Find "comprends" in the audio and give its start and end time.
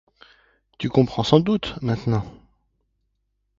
0.89-1.23